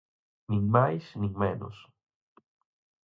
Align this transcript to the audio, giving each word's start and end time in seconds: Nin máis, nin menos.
Nin 0.49 0.63
máis, 0.75 1.05
nin 1.19 1.33
menos. 1.43 1.75